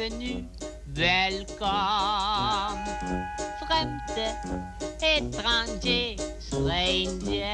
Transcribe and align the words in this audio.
bienvenue, 0.00 0.44
welcome. 0.96 2.80
Fremde, 3.60 4.34
étranger, 5.02 6.16
stranger. 6.40 7.44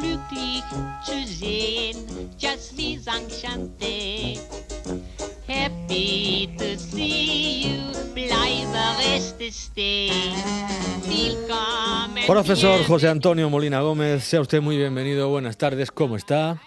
Glücklich 0.00 0.64
zu 1.04 1.26
sehen, 1.26 1.96
just 2.38 2.76
wie 2.76 2.98
enchanté. 3.06 4.38
Happy 5.46 6.48
to 6.56 6.78
see 6.78 7.66
you, 7.66 7.92
bleibe 8.14 8.82
reste. 8.98 10.10
Willkommen. 11.06 12.24
Profesor 12.26 12.82
José 12.86 13.08
Antonio 13.08 13.50
Molina 13.50 13.82
Gómez, 13.82 14.24
sea 14.24 14.40
usted 14.40 14.62
muy 14.62 14.78
bienvenido. 14.78 15.28
Buenas 15.28 15.58
tardes, 15.58 15.90
¿cómo 15.90 16.16
está? 16.16 16.58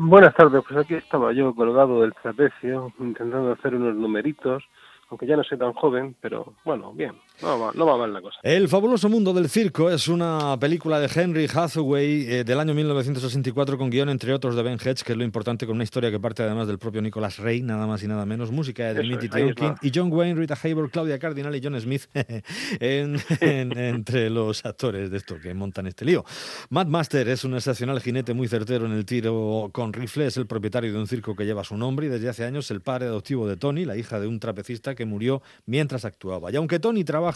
Buenas 0.00 0.32
tardes, 0.36 0.62
pues 0.64 0.78
aquí 0.78 0.94
estaba 0.94 1.32
yo 1.32 1.52
colgado 1.56 2.02
del 2.02 2.14
trapecio, 2.14 2.92
intentando 3.00 3.50
hacer 3.50 3.74
unos 3.74 3.96
numeritos, 3.96 4.62
aunque 5.10 5.26
ya 5.26 5.36
no 5.36 5.42
soy 5.42 5.58
tan 5.58 5.72
joven, 5.72 6.14
pero 6.20 6.54
bueno, 6.64 6.92
bien, 6.92 7.14
no 7.42 7.58
va, 7.60 7.72
no 7.74 7.86
va 7.86 7.96
mal 7.98 8.12
la 8.12 8.20
cosa. 8.20 8.38
El 8.42 8.68
fabuloso 8.68 9.08
mundo 9.08 9.32
del 9.32 9.48
circo 9.48 9.90
es 9.90 10.08
una 10.08 10.56
película 10.58 10.98
de 11.00 11.08
Henry 11.14 11.46
Hathaway 11.52 12.26
eh, 12.28 12.44
del 12.44 12.58
año 12.60 12.74
1964 12.74 13.78
con 13.78 13.90
guion 13.90 14.08
entre 14.08 14.32
otros 14.34 14.54
de 14.56 14.62
Ben 14.62 14.78
Hedge, 14.82 15.02
que 15.04 15.12
es 15.12 15.18
lo 15.18 15.24
importante 15.24 15.66
con 15.66 15.74
una 15.76 15.84
historia 15.84 16.10
que 16.10 16.18
parte 16.20 16.42
además 16.42 16.66
del 16.66 16.78
propio 16.78 17.00
Nicholas 17.02 17.38
Ray, 17.38 17.62
nada 17.62 17.86
más 17.86 18.02
y 18.02 18.08
nada 18.08 18.26
menos, 18.26 18.50
música 18.50 18.92
de 18.92 19.02
Dimitri 19.02 19.28
está. 19.50 19.76
y 19.82 19.90
John 19.94 20.12
Wayne, 20.12 20.34
Rita 20.34 20.56
Hayworth, 20.62 20.90
Claudia 20.92 21.18
Cardinal 21.18 21.54
y 21.54 21.60
John 21.62 21.80
Smith 21.80 22.06
en- 22.80 23.16
en- 23.40 23.78
entre 23.78 24.30
los 24.30 24.64
actores 24.64 25.10
de 25.10 25.16
esto 25.16 25.36
que 25.40 25.54
montan 25.54 25.86
este 25.86 26.04
lío. 26.04 26.24
Matt 26.70 26.88
Master 26.88 27.28
es 27.28 27.44
un 27.44 27.54
excepcional 27.54 28.00
jinete 28.00 28.34
muy 28.34 28.48
certero 28.48 28.86
en 28.86 28.92
el 28.92 29.04
tiro 29.04 29.70
con 29.72 29.92
rifle, 29.92 30.26
es 30.26 30.36
el 30.36 30.46
propietario 30.46 30.92
de 30.92 30.98
un 30.98 31.06
circo 31.06 31.36
que 31.36 31.44
lleva 31.44 31.64
su 31.64 31.76
nombre 31.76 32.06
y 32.06 32.08
desde 32.08 32.28
hace 32.28 32.44
años 32.44 32.70
el 32.70 32.80
padre 32.80 33.06
adoptivo 33.06 33.46
de 33.48 33.56
Tony, 33.56 33.84
la 33.84 33.96
hija 33.96 34.18
de 34.20 34.26
un 34.26 34.40
trapecista 34.40 34.94
que 34.94 35.04
murió 35.04 35.42
mientras 35.66 36.04
actuaba. 36.04 36.50
Y 36.52 36.56
aunque 36.56 36.78
Tony 36.78 37.04
trabaja 37.04 37.27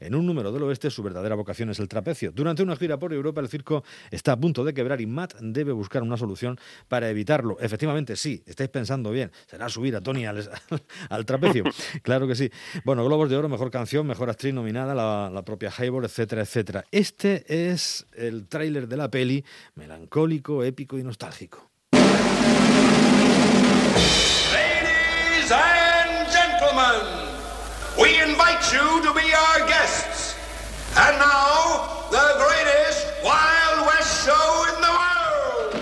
en 0.00 0.14
un 0.14 0.26
número 0.26 0.52
del 0.52 0.62
oeste, 0.62 0.90
su 0.90 1.02
verdadera 1.02 1.34
vocación 1.34 1.70
es 1.70 1.78
el 1.78 1.88
trapecio. 1.88 2.32
Durante 2.32 2.62
una 2.62 2.76
gira 2.76 2.98
por 2.98 3.12
Europa, 3.12 3.40
el 3.40 3.48
circo 3.48 3.82
está 4.10 4.32
a 4.32 4.36
punto 4.36 4.64
de 4.64 4.72
quebrar 4.72 5.00
y 5.00 5.06
Matt 5.06 5.34
debe 5.40 5.72
buscar 5.72 6.02
una 6.02 6.16
solución 6.16 6.58
para 6.88 7.08
evitarlo. 7.10 7.58
Efectivamente, 7.60 8.16
sí, 8.16 8.42
estáis 8.46 8.70
pensando 8.70 9.10
bien, 9.10 9.32
será 9.46 9.68
subir 9.68 9.96
a 9.96 10.00
Tony 10.00 10.26
al, 10.26 10.48
al 11.08 11.26
trapecio. 11.26 11.64
claro 12.02 12.26
que 12.26 12.34
sí. 12.34 12.50
Bueno, 12.84 13.04
Globos 13.04 13.28
de 13.28 13.36
Oro, 13.36 13.48
mejor 13.48 13.70
canción, 13.70 14.06
mejor 14.06 14.30
actriz 14.30 14.54
nominada, 14.54 14.94
la, 14.94 15.30
la 15.32 15.44
propia 15.44 15.72
Hayward, 15.76 16.04
etcétera, 16.04 16.42
etcétera. 16.42 16.84
Este 16.90 17.44
es 17.70 18.06
el 18.14 18.46
tráiler 18.46 18.86
de 18.88 18.96
la 18.96 19.10
peli, 19.10 19.44
melancólico, 19.74 20.62
épico 20.62 20.98
y 20.98 21.02
nostálgico. 21.02 21.70
Ladies 24.52 25.50
and 25.50 26.28
gentlemen, 26.30 27.11
invite 28.62 28.72
you 28.72 29.02
to 29.02 29.14
be 29.14 29.32
our 29.34 29.66
guests. 29.66 30.36
And 30.96 31.18
now, 31.18 32.06
the 32.10 32.34
greatest 32.38 33.06
Wild 33.24 33.86
West 33.86 34.26
show 34.26 34.64
in 34.68 34.80
the 34.80 34.90
world. 34.90 35.72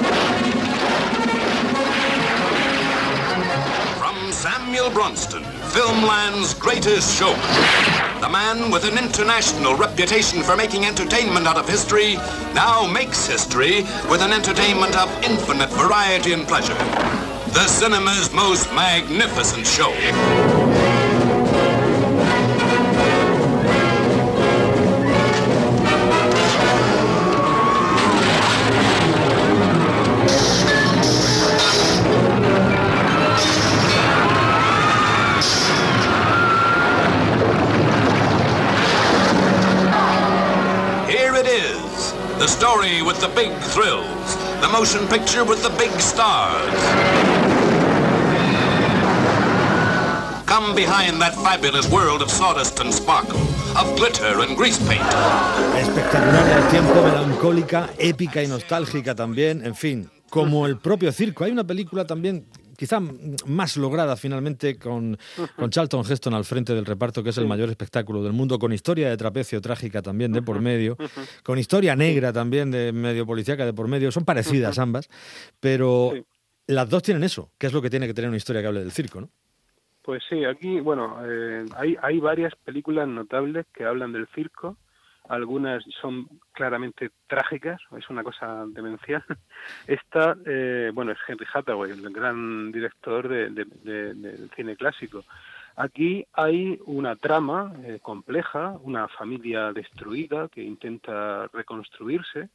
From 3.99 4.33
Samuel 4.33 4.91
Bronston, 4.91 5.43
Filmland's 5.73 6.55
greatest 6.55 7.19
showman, 7.19 7.41
the 8.21 8.29
man 8.29 8.71
with 8.71 8.85
an 8.85 8.99
international 8.99 9.77
reputation 9.77 10.43
for 10.43 10.57
making 10.57 10.85
entertainment 10.85 11.47
out 11.47 11.57
of 11.57 11.69
history, 11.69 12.15
now 12.55 12.87
makes 12.87 13.27
history 13.27 13.83
with 14.09 14.23
an 14.23 14.33
entertainment 14.33 14.97
of 14.97 15.11
infinite 15.25 15.71
variety 15.71 16.33
and 16.33 16.47
pleasure. 16.47 16.79
The 17.53 17.67
cinema's 17.67 18.33
most 18.33 18.73
magnificent 18.73 19.67
show. 19.67 19.93
Story 42.51 43.01
with 43.01 43.21
the 43.21 43.29
big 43.29 43.53
thrills. 43.73 44.37
The 44.61 44.69
motion 44.69 45.07
picture 45.07 45.45
with 45.45 45.63
the 45.63 45.71
big 45.79 45.93
stars. 46.01 46.75
Come 50.47 50.75
behind 50.75 51.23
that 51.23 51.35
fabulous 51.37 51.89
world 51.91 52.23
of 52.23 52.31
sawdust 52.31 52.81
and 52.81 52.93
sparkle, 52.93 53.41
of 53.79 53.97
glitter 53.97 54.41
and 54.43 54.57
grease 54.57 54.79
paint. 54.89 55.07
Espectacular 55.79 56.45
al 56.53 56.71
tiempo, 56.71 56.95
melancólica, 57.03 57.89
épica 57.99 58.43
y 58.43 58.49
nostálgica 58.49 59.15
también, 59.15 59.65
en 59.65 59.77
fin, 59.77 60.11
como 60.29 60.67
el 60.67 60.77
propio 60.77 61.13
circo. 61.13 61.45
Hay 61.45 61.53
una 61.53 61.65
película 61.65 62.05
también 62.05 62.47
quizá 62.81 62.99
más 63.47 63.77
lograda 63.77 64.17
finalmente 64.17 64.79
con, 64.79 65.19
con 65.55 65.69
Charlton 65.69 66.01
Heston 66.01 66.33
al 66.33 66.47
frente 66.47 66.75
del 66.75 66.87
reparto, 66.87 67.23
que 67.23 67.29
es 67.29 67.37
el 67.37 67.47
mayor 67.47 67.69
espectáculo 67.69 68.23
del 68.23 68.33
mundo, 68.33 68.59
con 68.59 68.73
historia 68.73 69.11
de 69.11 69.19
trapecio 69.19 69.61
trágica 69.61 70.01
también 70.01 70.33
de 70.33 70.41
por 70.41 70.63
medio, 70.63 70.97
con 71.43 71.59
historia 71.59 71.95
negra 71.95 72.33
también 72.33 72.71
de 72.71 72.91
medio 72.91 73.27
policíaca 73.27 73.67
de 73.67 73.75
por 73.75 73.87
medio. 73.87 74.11
Son 74.11 74.25
parecidas 74.25 74.79
ambas, 74.79 75.11
pero 75.61 76.13
Sí. 76.15 76.25
las 76.69 76.89
dos 76.89 77.03
tienen 77.03 77.23
eso, 77.23 77.51
que 77.59 77.67
es 77.67 77.75
lo 77.75 77.83
que 77.83 77.91
tiene 77.91 78.07
que 78.07 78.15
tener 78.15 78.29
una 78.29 78.39
historia 78.39 78.63
que 78.63 78.69
hable 78.69 78.81
del 78.81 78.93
circo, 78.93 79.21
¿no? 79.21 79.29
Pues 80.01 80.23
sí, 80.31 80.43
aquí, 80.47 80.81
bueno, 80.81 81.19
eh, 81.23 81.67
hay, 81.77 81.99
hay 82.03 82.19
varias 82.19 82.55
películas 82.65 83.07
notables 83.07 83.67
que 83.75 83.85
hablan 83.85 84.15
del 84.15 84.27
circo. 84.35 84.79
Algunas 85.31 85.85
son 86.01 86.27
claramente 86.51 87.11
trágicas, 87.29 87.81
es 87.97 88.11
una 88.11 88.25
cosa 88.25 88.65
demencial. 88.67 89.25
Esta, 89.87 90.37
eh, 90.45 90.91
bueno, 90.93 91.13
es 91.13 91.19
Henry 91.29 91.47
Hathaway, 91.55 91.93
el 91.93 92.13
gran 92.13 92.73
director 92.73 93.29
de- 93.29 94.49
cine 94.57 94.75
clásico. 94.75 95.23
Aquí 95.77 96.27
hay 96.33 96.81
una 96.85 97.15
trama 97.15 97.73
eh, 97.85 98.01
compleja, 98.03 98.77
una 98.83 99.07
familia 99.07 99.73
destruida 99.73 100.49
que 100.49 100.65
intenta 100.65 101.47
reconstruirse, 101.53 102.49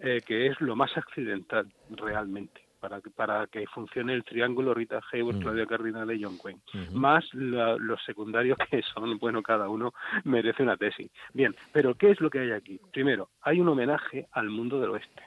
eh, 0.00 0.22
que 0.24 0.46
es 0.46 0.60
lo 0.60 0.76
más 0.76 0.96
accidental 0.96 1.66
realmente 1.90 2.63
para 2.84 3.00
que, 3.00 3.08
para 3.08 3.46
que 3.46 3.66
funcione 3.68 4.12
el 4.12 4.24
triángulo 4.24 4.74
Rita 4.74 5.00
Hayworth, 5.10 5.38
Mm. 5.38 5.40
Claudia 5.40 5.64
Cardinal 5.66 6.12
y 6.12 6.22
John 6.22 6.36
Wayne. 6.44 6.60
Más 6.92 7.24
la- 7.32 7.76
los 7.78 7.98
secundarios 8.04 8.58
que 8.70 8.82
son, 8.82 9.16
bueno, 9.18 9.42
cada 9.42 9.70
uno 9.70 9.94
merece 10.24 10.62
una 10.62 10.76
tesis. 10.76 11.10
Bien, 11.32 11.56
pero 11.72 11.94
¿qué 11.94 12.10
es 12.10 12.20
lo 12.20 12.28
que 12.28 12.40
hay 12.40 12.50
aquí? 12.50 12.78
Primero, 12.92 13.30
hay 13.40 13.58
un 13.58 13.68
homenaje 13.68 14.26
al 14.32 14.50
mundo 14.50 14.78
del 14.82 14.90
oeste. 14.90 15.22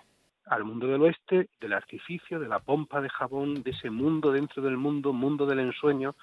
Al 0.46 0.66
mundo 0.66 0.86
del 0.86 1.02
oeste, 1.02 1.50
del 1.60 1.74
artificio, 1.74 2.40
de 2.40 2.48
la 2.48 2.60
pompa 2.60 3.02
de 3.02 3.10
jabón, 3.10 3.64
de 3.64 3.72
ese 3.72 3.90
mundo 3.90 4.32
dentro 4.32 4.62
del 4.62 4.78
mundo, 4.78 5.12
mundo 5.12 5.48
del 5.48 5.58
ensueño, 5.60 6.14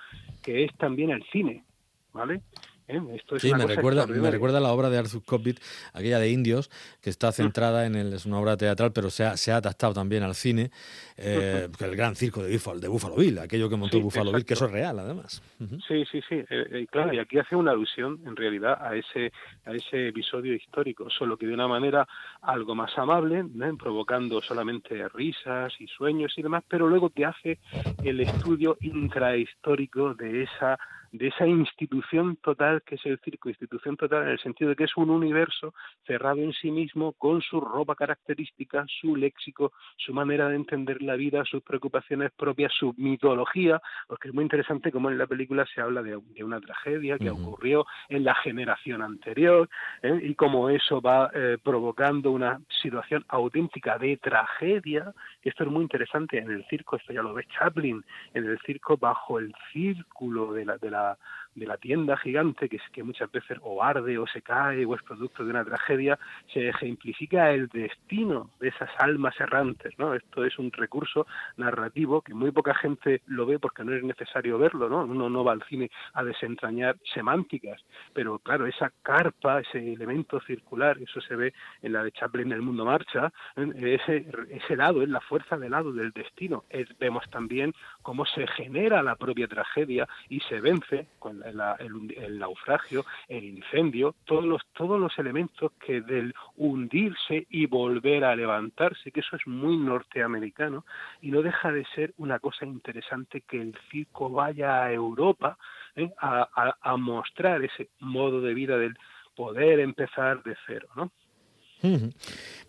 que 0.44 0.62
es 0.64 0.72
también 0.76 1.10
el 1.10 1.24
cine, 1.32 1.64
¿vale? 2.12 2.42
¿Eh? 2.88 3.00
Esto 3.14 3.36
es 3.36 3.42
Sí, 3.42 3.54
me 3.54 3.66
recuerda, 3.66 4.06
me 4.06 4.30
recuerda 4.30 4.60
la 4.60 4.72
obra 4.72 4.90
de 4.90 4.98
Arthur 4.98 5.22
Cobbett, 5.24 5.60
aquella 5.92 6.18
de 6.18 6.30
Indios, 6.30 6.70
que 7.00 7.10
está 7.10 7.32
centrada 7.32 7.86
en 7.86 7.94
el, 7.94 8.12
es 8.12 8.26
una 8.26 8.38
obra 8.38 8.56
teatral, 8.56 8.92
pero 8.92 9.10
se 9.10 9.24
ha, 9.24 9.36
se 9.36 9.52
ha 9.52 9.56
adaptado 9.56 9.94
también 9.94 10.22
al 10.22 10.34
cine, 10.34 10.70
eh, 11.16 11.68
el 11.80 11.96
gran 11.96 12.14
circo 12.16 12.42
de 12.42 12.52
Buffalo, 12.52 12.80
de 12.80 12.88
Buffalo 12.88 13.16
Bill, 13.16 13.38
aquello 13.38 13.68
que 13.68 13.76
montó 13.76 13.96
Sí, 13.96 14.02
Buffalo 14.02 14.32
Bill, 14.32 14.44
que 14.44 14.54
eso 14.54 14.66
es 14.66 14.72
real 14.72 14.98
además. 14.98 15.42
Sí, 15.88 16.04
sí, 16.10 16.20
sí, 16.28 16.44
eh, 16.50 16.86
claro, 16.90 17.14
y 17.14 17.18
aquí 17.18 17.38
hace 17.38 17.56
una 17.56 17.70
alusión 17.70 18.20
en 18.26 18.36
realidad 18.36 18.78
a 18.80 18.94
ese 18.96 19.32
a 19.64 19.72
ese 19.72 20.08
episodio 20.08 20.54
histórico, 20.54 21.08
solo 21.10 21.36
que 21.36 21.46
de 21.46 21.54
una 21.54 21.68
manera 21.68 22.06
algo 22.42 22.74
más 22.74 22.96
amable, 22.98 23.44
¿no? 23.44 23.76
provocando 23.76 24.40
solamente 24.42 25.08
risas 25.08 25.72
y 25.78 25.86
sueños 25.86 26.32
y 26.36 26.42
demás, 26.42 26.64
pero 26.68 26.86
luego 26.86 27.10
que 27.10 27.24
hace 27.24 27.58
el 28.02 28.20
estudio 28.20 28.76
intrahistórico 28.80 30.14
de 30.14 30.42
esa 30.42 30.78
de 31.14 31.28
esa 31.28 31.46
institución 31.46 32.36
total 32.42 32.82
que 32.82 32.96
es 32.96 33.06
el 33.06 33.20
circo, 33.20 33.48
institución 33.48 33.96
total 33.96 34.24
en 34.24 34.30
el 34.30 34.40
sentido 34.40 34.70
de 34.70 34.76
que 34.76 34.82
es 34.82 34.96
un 34.96 35.10
universo 35.10 35.72
cerrado 36.04 36.40
en 36.40 36.52
sí 36.52 36.72
mismo 36.72 37.12
con 37.12 37.40
su 37.40 37.60
ropa 37.60 37.94
característica, 37.94 38.84
su 39.00 39.14
léxico, 39.14 39.72
su 39.96 40.12
manera 40.12 40.48
de 40.48 40.56
entender 40.56 41.00
la 41.02 41.14
vida, 41.14 41.44
sus 41.44 41.62
preocupaciones 41.62 42.32
propias, 42.32 42.72
su 42.72 42.94
mitología, 42.96 43.80
porque 44.08 44.26
es 44.26 44.34
muy 44.34 44.42
interesante 44.42 44.90
cómo 44.90 45.08
en 45.08 45.18
la 45.18 45.28
película 45.28 45.64
se 45.72 45.80
habla 45.80 46.02
de, 46.02 46.18
de 46.34 46.42
una 46.42 46.60
tragedia 46.60 47.16
que 47.16 47.30
ocurrió 47.30 47.86
en 48.08 48.24
la 48.24 48.34
generación 48.34 49.00
anterior 49.00 49.68
¿eh? 50.02 50.18
y 50.20 50.34
cómo 50.34 50.68
eso 50.68 51.00
va 51.00 51.30
eh, 51.32 51.58
provocando 51.62 52.32
una 52.32 52.60
situación 52.82 53.24
auténtica 53.28 53.98
de 53.98 54.16
tragedia. 54.16 55.12
Esto 55.42 55.62
es 55.62 55.70
muy 55.70 55.82
interesante 55.82 56.38
en 56.38 56.50
el 56.50 56.64
circo, 56.66 56.96
esto 56.96 57.12
ya 57.12 57.22
lo 57.22 57.34
ve 57.34 57.46
Chaplin, 57.56 58.04
en 58.32 58.46
el 58.46 58.58
circo 58.66 58.96
bajo 58.96 59.38
el 59.38 59.54
círculo 59.72 60.52
de 60.52 60.64
la, 60.64 60.76
de 60.78 60.90
la 60.90 61.03
uh, 61.04 61.14
de 61.54 61.66
la 61.66 61.76
tienda 61.76 62.16
gigante, 62.16 62.68
que 62.68 62.78
que 62.92 63.02
muchas 63.02 63.30
veces 63.30 63.58
o 63.62 63.82
arde 63.82 64.18
o 64.18 64.26
se 64.26 64.42
cae 64.42 64.84
o 64.84 64.94
es 64.94 65.02
producto 65.02 65.44
de 65.44 65.50
una 65.50 65.64
tragedia, 65.64 66.18
se 66.52 66.68
ejemplifica 66.68 67.50
el 67.52 67.68
destino 67.68 68.50
de 68.60 68.68
esas 68.68 68.90
almas 68.98 69.38
errantes, 69.40 69.98
¿no? 69.98 70.14
Esto 70.14 70.44
es 70.44 70.58
un 70.58 70.70
recurso 70.72 71.26
narrativo 71.56 72.22
que 72.22 72.34
muy 72.34 72.50
poca 72.50 72.74
gente 72.74 73.22
lo 73.26 73.46
ve 73.46 73.58
porque 73.58 73.84
no 73.84 73.92
es 73.94 74.02
necesario 74.02 74.58
verlo, 74.58 74.88
¿no? 74.88 75.04
Uno 75.04 75.28
no 75.28 75.44
va 75.44 75.52
al 75.52 75.62
cine 75.64 75.90
a 76.12 76.24
desentrañar 76.24 76.96
semánticas, 77.12 77.84
pero 78.12 78.38
claro, 78.38 78.66
esa 78.66 78.92
carpa, 79.02 79.60
ese 79.60 79.92
elemento 79.92 80.40
circular, 80.40 80.98
eso 80.98 81.20
se 81.20 81.36
ve 81.36 81.52
en 81.82 81.92
la 81.92 82.04
de 82.04 82.12
Chaplin 82.12 82.52
El 82.52 82.62
Mundo 82.62 82.84
Marcha, 82.84 83.32
ese, 83.56 84.26
ese 84.50 84.76
lado 84.76 85.02
es 85.02 85.08
la 85.08 85.20
fuerza 85.20 85.56
del 85.56 85.72
lado 85.72 85.92
del 85.92 86.12
destino. 86.12 86.64
vemos 86.98 87.28
también 87.30 87.72
cómo 88.02 88.24
se 88.26 88.46
genera 88.46 89.02
la 89.02 89.16
propia 89.16 89.48
tragedia 89.48 90.08
y 90.28 90.40
se 90.40 90.60
vence 90.60 91.08
con 91.18 91.43
el, 91.44 92.38
naufragio, 92.38 93.04
el 93.28 93.44
incendio, 93.44 94.14
todos 94.24 94.44
los, 94.44 94.62
todos 94.72 95.00
los 95.00 95.18
elementos 95.18 95.72
que 95.84 96.00
del 96.00 96.34
hundirse 96.56 97.46
y 97.50 97.66
volver 97.66 98.24
a 98.24 98.36
levantarse, 98.36 99.10
que 99.10 99.20
eso 99.20 99.36
es 99.36 99.46
muy 99.46 99.76
norteamericano, 99.76 100.84
y 101.20 101.30
no 101.30 101.42
deja 101.42 101.72
de 101.72 101.84
ser 101.94 102.14
una 102.18 102.38
cosa 102.38 102.64
interesante 102.64 103.42
que 103.42 103.60
el 103.60 103.76
circo 103.90 104.30
vaya 104.30 104.84
a 104.84 104.92
Europa 104.92 105.58
¿eh? 105.96 106.10
a, 106.20 106.76
a 106.80 106.96
mostrar 106.96 107.64
ese 107.64 107.90
modo 108.00 108.40
de 108.40 108.54
vida 108.54 108.78
del 108.78 108.96
poder 109.34 109.80
empezar 109.80 110.42
de 110.42 110.56
cero, 110.66 110.88
¿no? 110.96 111.10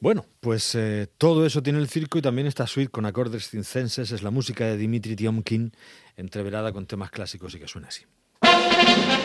Bueno, 0.01 0.25
pues 0.41 0.75
eh, 0.75 1.07
todo 1.17 1.45
eso 1.45 1.63
tiene 1.63 1.79
el 1.79 1.87
circo 1.87 2.17
y 2.17 2.21
también 2.21 2.47
esta 2.47 2.67
suite 2.67 2.91
con 2.91 3.05
acordes 3.05 3.49
cincenses 3.49 4.11
es 4.11 4.23
la 4.23 4.31
música 4.31 4.65
de 4.65 4.77
Dimitri 4.77 5.15
Tiomkin, 5.15 5.71
entreverada 6.17 6.73
con 6.73 6.85
temas 6.85 7.11
clásicos 7.11 7.55
y 7.55 7.59
que 7.59 7.67
suena 7.67 7.87
así. 7.87 8.03
thank 8.55 9.19
you. 9.19 9.24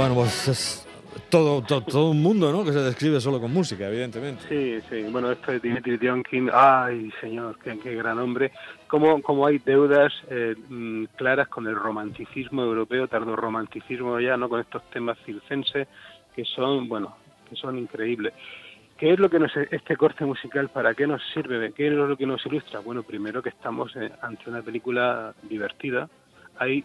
Es 0.00 0.86
todo, 1.28 1.62
todo, 1.62 2.10
un 2.10 2.22
mundo, 2.22 2.50
¿no? 2.52 2.64
Que 2.64 2.72
se 2.72 2.80
describe 2.80 3.20
solo 3.20 3.40
con 3.40 3.52
música, 3.52 3.88
evidentemente. 3.88 4.42
Sí, 4.48 4.80
sí. 4.88 5.02
Bueno, 5.10 5.30
esto 5.30 5.52
es 5.52 5.62
Dimitri 5.62 5.98
Tionkin. 5.98 6.50
Ay, 6.52 7.12
señor, 7.20 7.58
qué, 7.58 7.94
gran 7.94 8.18
hombre. 8.18 8.52
Como, 8.86 9.20
como 9.22 9.46
hay 9.46 9.58
deudas 9.58 10.12
eh, 10.30 10.54
mm, 10.68 11.04
claras 11.16 11.48
con 11.48 11.66
el 11.66 11.76
romanticismo 11.76 12.62
europeo, 12.62 13.08
tardo 13.08 13.36
romanticismo 13.36 14.18
ya, 14.20 14.36
¿no? 14.36 14.48
Con 14.48 14.60
estos 14.60 14.82
temas 14.90 15.18
circenses 15.24 15.86
que 16.34 16.44
son, 16.44 16.88
bueno, 16.88 17.16
que 17.48 17.56
son 17.56 17.78
increíbles. 17.78 18.32
¿Qué 18.96 19.12
es 19.12 19.18
lo 19.18 19.30
que 19.30 19.38
nos, 19.38 19.54
este 19.56 19.96
corte 19.96 20.24
musical, 20.24 20.68
para 20.68 20.94
qué 20.94 21.06
nos 21.06 21.22
sirve? 21.32 21.72
¿Qué 21.72 21.88
es 21.88 21.92
lo 21.92 22.16
que 22.16 22.26
nos 22.26 22.44
ilustra? 22.46 22.80
Bueno, 22.80 23.02
primero 23.02 23.42
que 23.42 23.50
estamos 23.50 23.94
eh, 23.96 24.10
ante 24.22 24.48
una 24.48 24.62
película 24.62 25.34
divertida. 25.42 26.08
Hay 26.58 26.84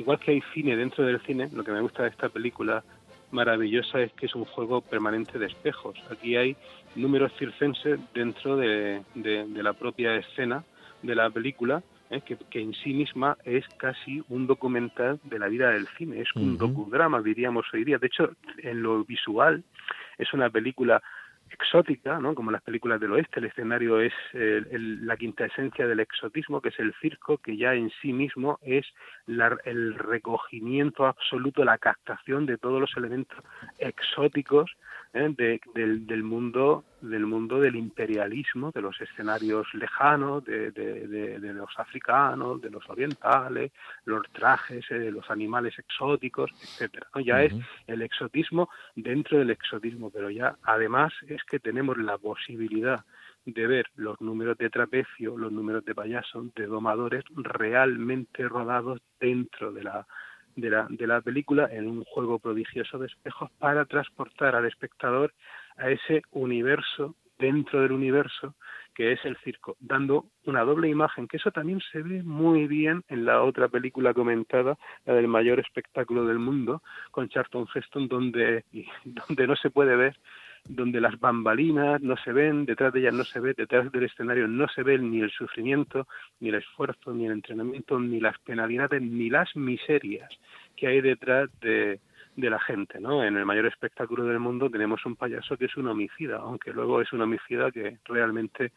igual 0.00 0.18
que 0.18 0.32
hay 0.32 0.42
cine 0.52 0.76
dentro 0.76 1.04
del 1.04 1.20
cine, 1.20 1.48
lo 1.52 1.62
que 1.62 1.72
me 1.72 1.80
gusta 1.80 2.02
de 2.02 2.08
esta 2.08 2.28
película 2.28 2.82
maravillosa 3.30 4.00
es 4.00 4.12
que 4.12 4.26
es 4.26 4.34
un 4.34 4.44
juego 4.44 4.80
permanente 4.80 5.38
de 5.38 5.46
espejos. 5.46 5.96
Aquí 6.10 6.36
hay 6.36 6.56
números 6.96 7.32
circenses 7.38 8.00
dentro 8.12 8.56
de, 8.56 9.02
la 9.14 9.72
propia 9.74 10.16
escena 10.16 10.64
de 11.02 11.14
la 11.14 11.30
película, 11.30 11.82
¿eh? 12.10 12.20
que, 12.22 12.60
en 12.60 12.74
sí 12.74 12.92
misma 12.92 13.36
es 13.44 13.64
casi 13.76 14.22
un 14.28 14.46
documental 14.46 15.20
de 15.24 15.38
la 15.38 15.48
vida 15.48 15.70
del 15.70 15.86
cine, 15.96 16.20
es 16.20 16.28
un 16.34 16.58
docudrama, 16.58 17.22
diríamos 17.22 17.66
hoy 17.72 17.84
día. 17.84 17.98
De 17.98 18.08
hecho, 18.08 18.30
en 18.58 18.82
lo 18.82 19.04
visual 19.04 19.62
es 20.18 20.32
una 20.32 20.50
película 20.50 21.02
exótica, 21.50 22.18
¿no? 22.18 22.34
como 22.34 22.50
las 22.50 22.62
películas 22.62 23.00
del 23.00 23.12
oeste, 23.12 23.40
el 23.40 23.46
escenario 23.46 24.00
es 24.00 24.12
la 24.32 25.16
quinta 25.16 25.46
esencia 25.46 25.86
del 25.86 26.00
exotismo, 26.00 26.60
que 26.60 26.70
es 26.70 26.78
el 26.78 26.94
circo, 27.00 27.38
que 27.38 27.56
ya 27.56 27.74
en 27.74 27.90
sí 28.00 28.12
mismo 28.12 28.58
es 28.62 28.86
el 29.26 29.94
recogimiento 29.94 31.06
absoluto, 31.06 31.64
la 31.64 31.78
captación 31.78 32.46
de 32.46 32.58
todos 32.58 32.80
los 32.80 32.96
elementos 32.96 33.38
exóticos 33.78 34.70
¿eh? 35.12 35.34
del, 35.74 36.22
mundo 36.22 36.84
del 37.00 37.26
mundo 37.26 37.60
del 37.60 37.76
imperialismo, 37.76 38.70
de 38.72 38.82
los 38.82 39.00
escenarios 39.00 39.66
lejanos, 39.74 40.44
de, 40.44 41.38
los 41.54 41.70
africanos, 41.78 42.60
de 42.60 42.70
los 42.70 42.88
orientales, 42.88 43.72
los 44.04 44.22
trajes, 44.32 44.84
de 44.88 45.08
eh, 45.08 45.10
los 45.10 45.30
animales 45.30 45.78
exóticos, 45.78 46.50
etcétera. 46.60 47.06
Ya 47.24 47.42
es 47.42 47.54
el 47.86 48.02
exotismo 48.02 48.68
dentro 48.94 49.38
del 49.38 49.50
exotismo, 49.50 50.10
pero 50.10 50.30
ya 50.30 50.56
además 50.62 51.12
es 51.28 51.42
que 51.44 51.58
tenemos 51.58 51.96
la 51.98 52.18
posibilidad 52.18 53.04
de 53.46 53.66
ver 53.66 53.86
los 53.94 54.20
números 54.20 54.58
de 54.58 54.68
trapecio, 54.68 55.38
los 55.38 55.50
números 55.50 55.84
de 55.84 55.94
payaso, 55.94 56.44
de 56.54 56.66
domadores 56.66 57.24
realmente 57.34 58.46
rodados 58.46 59.00
dentro 59.18 59.72
de 59.72 59.84
la 59.84 60.06
de 60.60 60.70
la, 60.70 60.86
de 60.88 61.06
la 61.06 61.20
película 61.20 61.68
en 61.70 61.86
un 61.86 62.04
juego 62.04 62.38
prodigioso 62.38 62.98
de 62.98 63.06
espejos 63.06 63.50
para 63.58 63.84
transportar 63.84 64.54
al 64.54 64.66
espectador 64.66 65.32
a 65.76 65.90
ese 65.90 66.22
universo 66.30 67.14
dentro 67.38 67.80
del 67.80 67.92
universo 67.92 68.54
que 68.94 69.12
es 69.12 69.24
el 69.24 69.36
circo, 69.38 69.76
dando 69.80 70.26
una 70.44 70.62
doble 70.62 70.88
imagen, 70.88 71.26
que 71.26 71.38
eso 71.38 71.50
también 71.50 71.80
se 71.90 72.02
ve 72.02 72.22
muy 72.22 72.66
bien 72.66 73.02
en 73.08 73.24
la 73.24 73.42
otra 73.42 73.68
película 73.68 74.12
comentada, 74.12 74.76
la 75.06 75.14
del 75.14 75.28
mayor 75.28 75.58
espectáculo 75.60 76.26
del 76.26 76.38
mundo, 76.38 76.82
con 77.10 77.28
Charlton 77.28 77.66
Heston, 77.74 78.08
donde, 78.08 78.64
donde 79.04 79.46
no 79.46 79.56
se 79.56 79.70
puede 79.70 79.96
ver 79.96 80.16
donde 80.68 81.00
las 81.00 81.18
bambalinas 81.18 82.00
no 82.00 82.16
se 82.16 82.32
ven, 82.32 82.64
detrás 82.64 82.92
de 82.92 83.00
ellas 83.00 83.14
no 83.14 83.24
se 83.24 83.40
ve, 83.40 83.54
detrás 83.56 83.90
del 83.92 84.04
escenario 84.04 84.46
no 84.46 84.68
se 84.68 84.82
ve 84.82 84.98
ni 84.98 85.20
el 85.20 85.30
sufrimiento, 85.30 86.06
ni 86.40 86.50
el 86.50 86.56
esfuerzo, 86.56 87.12
ni 87.12 87.26
el 87.26 87.32
entrenamiento, 87.32 87.98
ni 87.98 88.20
las 88.20 88.38
penalidades, 88.40 89.02
ni 89.02 89.30
las 89.30 89.54
miserias 89.56 90.30
que 90.76 90.86
hay 90.86 91.00
detrás 91.00 91.48
de, 91.60 92.00
de 92.36 92.50
la 92.50 92.58
gente, 92.60 93.00
¿no? 93.00 93.24
En 93.24 93.36
el 93.36 93.44
mayor 93.44 93.66
espectáculo 93.66 94.24
del 94.24 94.38
mundo 94.38 94.70
tenemos 94.70 95.04
un 95.06 95.16
payaso 95.16 95.56
que 95.56 95.66
es 95.66 95.76
un 95.76 95.88
homicida, 95.88 96.38
aunque 96.38 96.72
luego 96.72 97.00
es 97.00 97.12
un 97.12 97.22
homicida 97.22 97.70
que 97.70 97.98
realmente 98.04 98.72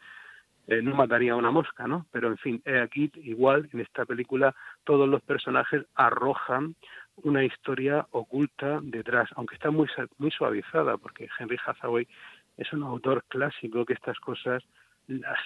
eh, 0.66 0.80
no 0.82 0.94
mataría 0.94 1.32
a 1.32 1.36
una 1.36 1.50
mosca, 1.50 1.86
¿no? 1.86 2.06
Pero 2.10 2.28
en 2.28 2.38
fin, 2.38 2.62
aquí 2.82 3.10
igual 3.16 3.68
en 3.72 3.80
esta 3.80 4.04
película 4.04 4.54
todos 4.84 5.08
los 5.08 5.22
personajes 5.22 5.84
arrojan 5.94 6.74
una 7.22 7.44
historia 7.44 8.06
oculta 8.10 8.80
detrás, 8.82 9.28
aunque 9.36 9.54
está 9.54 9.70
muy, 9.70 9.88
muy 10.18 10.30
suavizada, 10.30 10.96
porque 10.96 11.28
Henry 11.38 11.56
Hathaway 11.64 12.06
es 12.56 12.72
un 12.72 12.82
autor 12.82 13.24
clásico 13.28 13.84
que 13.84 13.94
estas 13.94 14.18
cosas 14.20 14.62
las, 15.06 15.38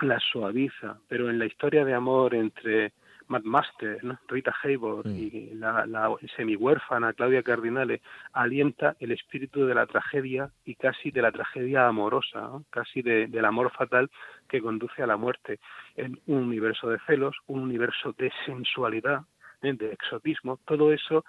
las 0.00 0.22
suaviza, 0.24 0.98
pero 1.08 1.30
en 1.30 1.38
la 1.38 1.46
historia 1.46 1.84
de 1.84 1.94
amor 1.94 2.34
entre 2.34 2.92
Matt 3.28 3.42
Master, 3.44 3.98
Rita 4.28 4.54
Hayworth 4.62 5.06
Mm. 5.06 5.16
y 5.18 5.54
la, 5.54 5.84
la 5.86 6.14
semi-huérfana 6.36 7.12
Claudia 7.12 7.42
Cardinale, 7.42 8.00
alienta 8.32 8.94
el 9.00 9.10
espíritu 9.10 9.66
de 9.66 9.74
la 9.74 9.86
tragedia 9.86 10.50
y 10.64 10.76
casi 10.76 11.10
de 11.10 11.22
la 11.22 11.32
tragedia 11.32 11.88
amorosa, 11.88 12.40
¿no? 12.42 12.64
casi 12.70 13.02
de- 13.02 13.26
del 13.26 13.44
amor 13.44 13.72
fatal 13.72 14.10
que 14.48 14.60
conduce 14.60 15.02
a 15.02 15.08
la 15.08 15.16
muerte 15.16 15.58
en 15.96 16.20
un 16.26 16.44
universo 16.44 16.88
de 16.88 16.98
celos, 17.06 17.34
un 17.46 17.60
universo 17.60 18.14
de 18.16 18.30
sensualidad, 18.44 19.22
¿eh? 19.62 19.72
de 19.72 19.92
exotismo, 19.92 20.58
todo 20.66 20.92
eso 20.92 21.24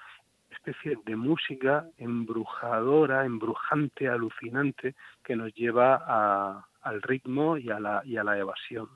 especie 0.50 0.98
de 1.06 1.16
música 1.16 1.86
embrujadora, 1.98 3.26
embrujante, 3.26 4.08
alucinante, 4.08 4.96
que 5.24 5.36
nos 5.36 5.54
lleva 5.54 6.02
a- 6.08 6.66
al 6.82 7.02
ritmo 7.02 7.58
y 7.58 7.70
a 7.70 7.80
la, 7.80 8.02
y 8.06 8.18
a 8.18 8.24
la 8.24 8.38
evasión. 8.38 8.88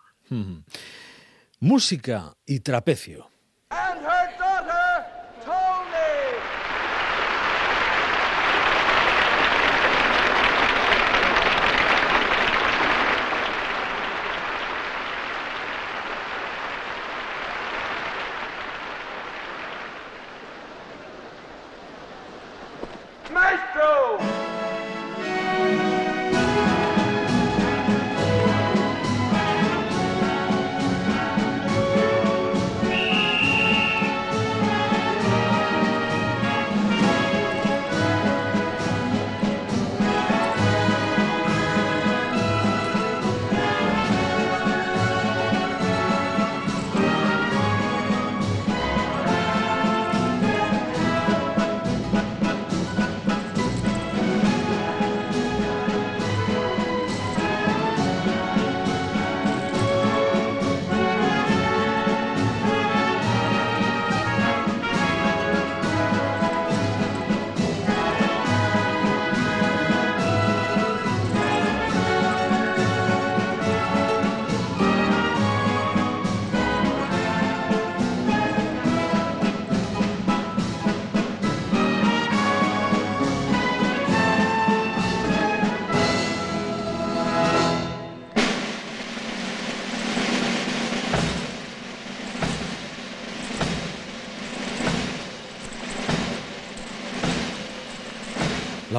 Música 1.60 2.34
y 2.46 2.60
trapecio. 2.62 3.28
and 3.70 4.02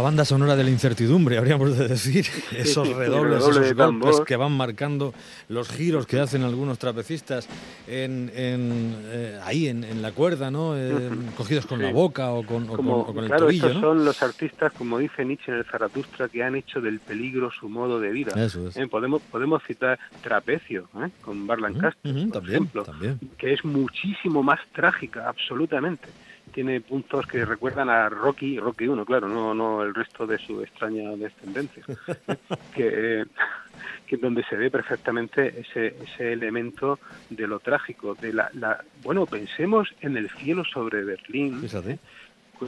banda 0.03 0.25
sonora 0.25 0.55
de 0.57 0.65
la 0.65 0.71
incertidumbre, 0.71 1.39
habríamos 1.39 1.79
de 1.79 1.89
decir. 1.89 2.27
Esos 2.57 2.89
redobles, 2.95 3.39
redoble 3.43 3.67
esos 3.67 3.77
golpes 3.77 4.21
que 4.27 4.37
van 4.37 4.53
marcando 4.53 5.15
los 5.49 5.69
giros 5.71 6.07
que 6.07 6.21
hacen 6.21 6.43
algunos 6.43 6.79
trapecistas 6.79 7.49
en, 7.89 8.31
en, 8.35 8.95
eh, 9.07 9.41
ahí 9.45 9.69
en, 9.69 9.85
en 9.85 10.03
la 10.03 10.13
cuerda, 10.13 10.51
¿no? 10.51 10.77
Eh, 10.77 11.11
cogidos 11.37 11.67
con 11.67 11.79
Sí. 11.79 11.85
la 11.85 11.93
boca 11.93 12.31
o 12.33 12.45
con, 12.45 12.69
o 12.69 12.77
Como, 12.77 13.05
con- 13.05 13.11
o 13.11 13.15
con 13.15 13.25
el 13.25 13.31
claro, 13.31 13.47
tobillo, 13.47 13.67
estos 13.69 13.83
¿no? 13.83 13.89
son 13.89 14.05
los 14.05 14.23
artistas, 14.23 14.73
como 14.75 14.99
dice 14.99 15.25
Nietzsche 15.25 15.51
en 15.53 15.59
el 15.59 15.65
Zaratustra, 15.65 16.29
que 16.29 16.43
han 16.43 16.55
hecho 16.57 16.81
del 16.81 17.01
peligro 17.01 17.51
su 17.51 17.69
modo 17.69 17.99
de 18.01 18.11
vida. 18.11 18.33
Eso 18.37 18.69
es. 18.69 18.77
Eh, 18.77 18.87
podemos, 18.89 19.23
podemos 19.23 19.63
citar 19.67 19.99
Trapecio, 20.23 20.89
¿eh? 21.05 21.09
con 21.23 21.47
Barlan 21.47 21.73
Ujú, 21.73 21.81
Castro, 21.81 22.11
ujú, 22.11 22.23
por 22.25 22.33
también, 22.33 22.55
ejemplo, 22.57 22.83
también. 22.85 23.21
que 23.39 23.53
es 23.55 23.65
muchísimo 23.65 24.43
más 24.43 24.61
trágica, 24.75 25.29
absolutamente. 25.29 26.09
Tiene 26.53 26.81
puntos 26.83 27.27
que 27.27 27.45
recuerdan 27.45 27.89
a 27.89 28.09
Rocky, 28.11 28.59
Rocky 28.61 28.87
1, 28.87 29.05
claro, 29.07 29.27
no, 29.29 29.55
no 29.55 29.83
el 29.83 29.95
resto 29.95 30.27
de 30.27 30.39
su 30.39 30.61
extraña 30.63 31.11
descendencia, 31.17 31.83
¿eh? 31.89 31.97
que, 32.75 33.21
eh, 33.23 33.25
que 34.07 34.17
donde 34.19 34.45
se 34.45 34.57
ve 34.57 34.71
perfectamente 34.71 35.61
ese, 35.61 35.97
ese 36.03 36.33
elemento 36.33 36.99
de 37.31 37.47
lo 37.47 37.59
trágico, 37.61 38.15
de 38.15 38.33
la, 38.35 38.51
la 38.53 38.85
bueno, 39.03 39.25
pensemos 39.27 39.89
en 40.03 40.17
el 40.19 40.29
cielo 40.31 40.63
sobre 40.65 41.05
Berlín, 41.05 41.61
Fíjate. 41.63 41.99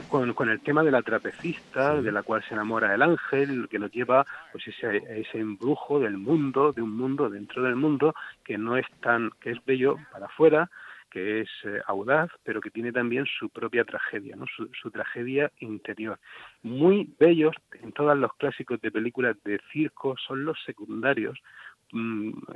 con, 0.09 0.33
con 0.33 0.49
el 0.49 0.61
tema 0.61 0.83
de 0.83 0.91
la 0.91 1.03
trapecista, 1.03 1.95
Sí. 1.97 2.03
de 2.03 2.11
la 2.11 2.23
cual 2.23 2.43
se 2.47 2.55
enamora 2.55 2.93
el 2.95 3.03
ángel, 3.03 3.67
que 3.69 3.77
nos 3.77 3.91
lleva 3.91 4.25
pues 4.51 4.67
ese, 4.67 4.97
ese 5.21 5.39
embrujo 5.39 5.99
del 5.99 6.17
mundo, 6.17 6.73
de 6.73 6.81
un 6.81 6.97
mundo 6.97 7.29
dentro 7.29 7.61
del 7.61 7.75
mundo, 7.75 8.15
que 8.43 8.57
no 8.57 8.77
es 8.77 8.87
tan, 9.01 9.29
que 9.39 9.51
es 9.51 9.63
bello 9.63 9.97
para 10.11 10.25
afuera, 10.25 10.69
que 11.15 11.39
es 11.39 11.49
eh, 11.63 11.79
audaz, 11.87 12.29
pero 12.43 12.59
que 12.59 12.69
tiene 12.69 12.91
también 12.91 13.25
su 13.39 13.49
propia 13.49 13.85
tragedia, 13.85 14.35
¿no? 14.35 14.45
su, 14.53 14.69
su 14.81 14.91
tragedia 14.91 15.49
interior. 15.59 16.19
Muy 16.61 17.09
bellos 17.17 17.55
en 17.81 17.93
todos 17.93 18.17
los 18.17 18.33
clásicos 18.33 18.81
de 18.81 18.91
películas 18.91 19.37
de 19.45 19.61
circo 19.71 20.17
son 20.17 20.43
los 20.43 20.61
secundarios, 20.65 21.39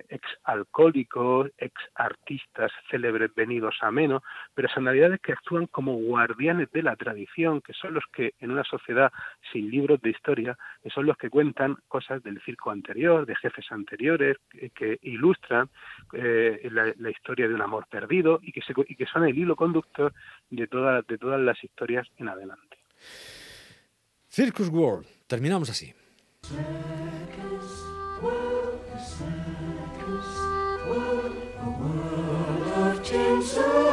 ex 0.10 0.22
alcohólicos, 0.44 1.50
ex 1.58 1.74
artistas 1.96 2.72
célebres 2.90 3.34
venidos 3.36 3.76
a 3.82 3.92
menos, 3.92 4.22
personalidades 4.54 5.20
que 5.22 5.34
actúan 5.34 5.68
como 5.68 5.96
guardianes 5.96 6.72
de 6.72 6.84
la 6.84 6.96
tradición, 6.96 7.62
que 7.62 7.74
son 7.74 7.94
los 7.94 8.04
que 8.12 8.34
en 8.40 8.52
una 8.52 8.64
sociedad 8.64 9.12
sin 9.52 9.70
libros 9.70 10.02
de 10.02 10.10
historia, 10.10 10.58
que 10.84 10.90
son 10.90 11.06
los 11.06 11.18
que 11.18 11.30
cuentan 11.30 11.78
cosas 11.88 12.22
del 12.24 12.42
circo 12.42 12.72
anterior, 12.72 13.26
de 13.26 13.36
jefes 13.36 13.66
anteriores, 13.72 14.38
que, 14.50 14.70
que 14.72 15.00
ilustran 15.04 15.70
eh, 16.14 16.68
la, 16.72 16.94
la 16.98 17.10
historia 17.10 17.48
de 17.48 17.54
un 17.54 17.62
amor 17.62 17.88
perdido 17.90 18.40
y 18.42 18.52
que, 18.52 18.62
se, 18.62 18.74
y 18.88 18.96
que 18.96 19.06
son 19.06 19.26
el 19.26 19.38
hilo 19.38 19.56
conductor 19.56 20.14
de, 20.50 20.68
toda, 20.68 21.02
de 21.02 21.18
todas 21.18 21.40
las 21.40 21.64
historias 21.64 22.08
en 22.18 22.30
adelante. 22.30 22.78
Circus 24.28 24.70
World. 24.70 25.08
Terminamos 25.28 25.70
así. 25.70 25.94
Change 33.10 33.54
the 33.56 33.89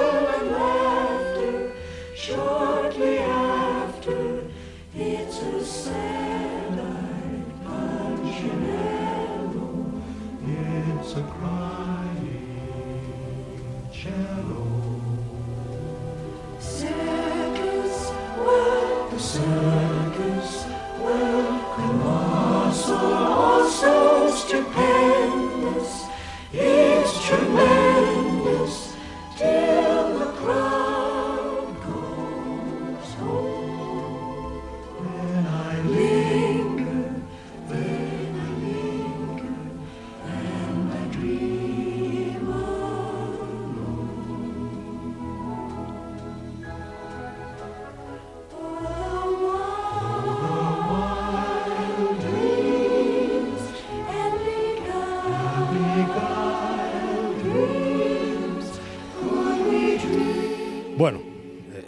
Bueno, 60.96 61.20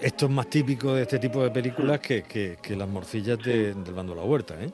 esto 0.03 0.27
es 0.27 0.33
más 0.33 0.49
típico 0.49 0.95
de 0.95 1.03
este 1.03 1.19
tipo 1.19 1.43
de 1.43 1.50
películas 1.50 2.00
que 2.00 2.77
las 2.77 2.88
morcillas 2.88 3.38
de- 3.43 3.75
del 3.75 3.95
bando 3.95 4.15
de 4.15 4.21
la 4.21 4.27
huerta, 4.27 4.55
¿eh? 4.62 4.71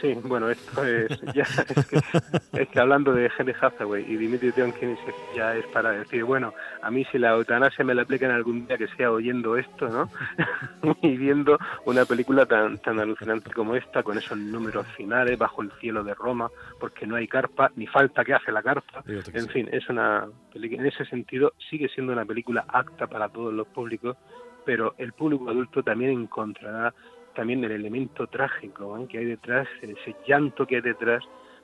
Sí, 0.00 0.14
bueno, 0.24 0.48
esto 0.50 0.84
es 0.84 1.08
ya 1.34 1.42
es 1.42 1.86
que, 1.86 2.60
es 2.60 2.68
que 2.68 2.80
hablando 2.80 3.12
de 3.12 3.30
Henry 3.36 3.54
Hathaway 3.60 4.04
y 4.08 4.16
Dimitri 4.16 4.52
Tompkins 4.52 4.98
ya 5.34 5.56
es 5.56 5.66
para 5.66 5.90
decir, 5.90 6.24
bueno, 6.24 6.52
a 6.82 6.90
mí 6.90 7.04
si 7.10 7.18
la 7.18 7.30
eutanasia 7.30 7.84
me 7.84 7.94
la 7.94 8.02
aplican 8.02 8.30
algún 8.30 8.66
día 8.66 8.78
que 8.78 8.88
sea 8.88 9.10
oyendo 9.10 9.56
esto, 9.56 9.88
¿no? 9.88 10.08
y 11.02 11.16
viendo 11.16 11.58
una 11.84 12.04
película 12.04 12.46
tan 12.46 12.78
tan 12.78 13.00
alucinante 13.00 13.50
como 13.52 13.74
esta 13.74 14.02
con 14.02 14.18
esos 14.18 14.38
números 14.38 14.86
finales 14.96 15.38
bajo 15.38 15.62
el 15.62 15.72
cielo 15.80 16.04
de 16.04 16.14
Roma, 16.14 16.50
porque 16.78 17.06
no 17.06 17.16
hay 17.16 17.26
carpa 17.26 17.70
ni 17.76 17.86
falta 17.86 18.24
que 18.24 18.34
hace 18.34 18.52
la 18.52 18.62
carpa. 18.62 19.02
En 19.06 19.22
sí. 19.22 19.48
fin, 19.48 19.68
es 19.72 19.88
una 19.88 20.26
película 20.52 20.82
en 20.82 20.86
ese 20.86 21.04
sentido 21.06 21.54
sigue 21.70 21.88
siendo 21.88 22.12
una 22.12 22.24
película 22.24 22.64
apta 22.68 23.06
para 23.06 23.28
todos 23.28 23.52
los 23.52 23.66
públicos, 23.68 24.16
pero 24.64 24.94
el 24.98 25.12
público 25.12 25.50
adulto 25.50 25.82
también 25.82 26.12
encontrará 26.12 26.94
también 27.38 27.62
el 27.62 27.70
elemento 27.70 28.26
trágico 28.26 28.98
¿eh? 28.98 29.06
que 29.08 29.18
hay 29.18 29.24
detrás, 29.24 29.68
ese 29.80 30.16
llanto 30.26 30.66
que 30.66 30.74
hay 30.74 30.82
detrás 30.82 31.22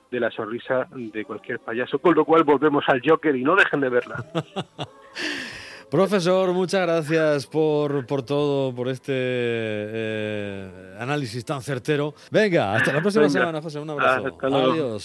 de 0.08 0.20
la 0.20 0.30
sonrisa 0.30 0.86
de 0.94 1.24
cualquier 1.24 1.58
payaso, 1.58 1.98
con 1.98 2.14
lo 2.14 2.24
cual 2.24 2.44
volvemos 2.44 2.84
al 2.86 3.02
Joker 3.04 3.34
y 3.34 3.42
no 3.42 3.56
dejen 3.56 3.80
de 3.80 3.88
verla. 3.88 4.24
Profesor, 5.90 6.52
muchas 6.52 6.82
gracias 6.82 7.46
por, 7.48 8.06
por 8.06 8.22
todo, 8.22 8.72
por 8.72 8.86
este 8.88 9.12
eh, 9.16 10.96
análisis 11.00 11.44
tan 11.44 11.60
certero. 11.60 12.14
Venga, 12.30 12.74
hasta 12.74 12.92
la 12.92 13.00
próxima 13.00 13.24
Venga. 13.24 13.40
semana, 13.40 13.60
José. 13.60 13.80
Un 13.80 13.90
abrazo. 13.90 14.38
Luego. 14.42 14.72
Adiós. 14.72 15.02